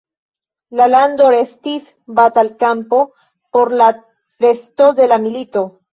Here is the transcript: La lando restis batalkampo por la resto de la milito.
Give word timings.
La 0.79 0.85
lando 0.93 1.27
restis 1.35 1.91
batalkampo 2.21 3.03
por 3.59 3.71
la 3.83 3.91
resto 4.47 4.93
de 5.03 5.11
la 5.13 5.25
milito. 5.29 5.65